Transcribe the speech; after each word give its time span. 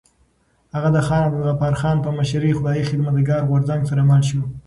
هغه 0.75 0.89
د 0.95 0.97
خان 1.07 1.21
عبدالغفار 1.27 1.73
خان 1.81 1.97
په 2.05 2.09
مشرۍ 2.17 2.51
خدایي 2.57 2.83
خدمتګار 2.89 3.41
غورځنګ 3.49 3.81
سره 3.89 4.01
مل 4.09 4.21
شو. 4.29 4.41